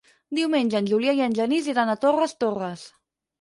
Diumenge 0.37 0.79
en 0.79 0.87
Julià 0.91 1.13
i 1.19 1.21
en 1.25 1.35
Genís 1.41 1.67
iran 1.75 1.93
a 1.93 1.97
Torres 2.07 2.35
Torres. 2.45 2.89